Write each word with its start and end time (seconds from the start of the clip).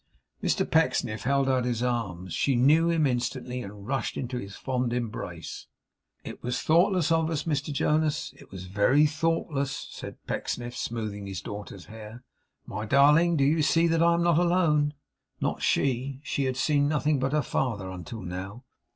Mr 0.41 0.67
Pecksniff 0.67 1.25
held 1.25 1.47
out 1.47 1.63
his 1.63 1.83
arms. 1.83 2.33
She 2.33 2.55
knew 2.55 2.89
him 2.89 3.05
instantly, 3.05 3.61
and 3.61 3.85
rushed 3.85 4.17
into 4.17 4.39
his 4.39 4.55
fond 4.55 4.93
embrace. 4.93 5.67
'It 6.23 6.41
was 6.41 6.59
thoughtless 6.63 7.11
of 7.11 7.29
us, 7.29 7.43
Mr 7.43 7.71
Jonas, 7.71 8.33
it 8.37 8.49
was 8.51 8.65
very 8.65 9.05
thoughtless,' 9.05 9.89
said 9.91 10.17
Pecksniff, 10.25 10.75
smoothing 10.75 11.27
his 11.27 11.39
daugther's 11.43 11.85
hair. 11.85 12.23
'My 12.65 12.87
darling, 12.87 13.37
do 13.37 13.43
you 13.43 13.61
see 13.61 13.85
that 13.89 14.01
I 14.01 14.15
am 14.15 14.23
not 14.23 14.39
alone!' 14.39 14.95
Not 15.39 15.61
she. 15.61 16.19
She 16.23 16.45
had 16.45 16.57
seen 16.57 16.87
nothing 16.87 17.19
but 17.19 17.31
her 17.33 17.43
father 17.43 17.87
until 17.91 18.23
now. 18.23 18.63